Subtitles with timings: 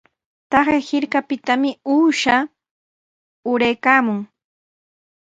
[0.51, 2.35] Taqay hirkapitami uusha
[3.51, 4.19] uraykaamun.